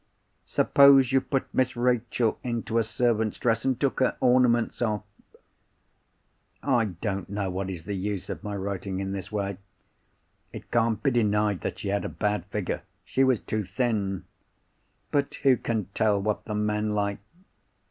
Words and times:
Suppose 0.47 1.11
you 1.11 1.21
put 1.21 1.53
Miss 1.53 1.75
Rachel 1.75 2.39
into 2.43 2.79
a 2.79 2.83
servant's 2.83 3.37
dress, 3.37 3.63
and 3.65 3.79
took 3.79 3.99
her 3.99 4.17
ornaments 4.19 4.81
off? 4.81 5.03
I 6.63 6.85
don't 6.85 7.29
know 7.29 7.51
what 7.51 7.69
is 7.69 7.83
the 7.83 7.93
use 7.95 8.27
of 8.27 8.43
my 8.43 8.55
writing 8.55 8.99
in 8.99 9.11
this 9.11 9.31
way. 9.31 9.57
It 10.51 10.71
can't 10.71 11.03
be 11.03 11.11
denied 11.11 11.61
that 11.61 11.77
she 11.77 11.89
had 11.89 12.03
a 12.03 12.09
bad 12.09 12.45
figure; 12.47 12.81
she 13.05 13.23
was 13.23 13.41
too 13.41 13.63
thin. 13.63 14.23
But 15.11 15.35
who 15.43 15.55
can 15.55 15.85
tell 15.93 16.19
what 16.19 16.45
the 16.45 16.55
men 16.55 16.95
like? 16.95 17.19